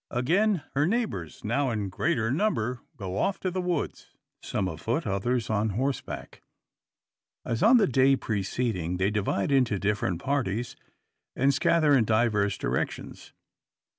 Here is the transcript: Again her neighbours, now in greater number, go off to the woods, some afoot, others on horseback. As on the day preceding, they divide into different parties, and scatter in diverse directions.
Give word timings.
Again 0.09 0.63
her 0.73 0.87
neighbours, 0.87 1.43
now 1.43 1.69
in 1.69 1.89
greater 1.89 2.31
number, 2.31 2.79
go 2.97 3.17
off 3.19 3.39
to 3.41 3.51
the 3.51 3.61
woods, 3.61 4.15
some 4.41 4.67
afoot, 4.67 5.05
others 5.05 5.47
on 5.47 5.69
horseback. 5.77 6.41
As 7.45 7.61
on 7.61 7.77
the 7.77 7.85
day 7.85 8.15
preceding, 8.15 8.97
they 8.97 9.11
divide 9.11 9.51
into 9.51 9.77
different 9.77 10.19
parties, 10.19 10.75
and 11.35 11.53
scatter 11.53 11.95
in 11.95 12.05
diverse 12.05 12.57
directions. 12.57 13.31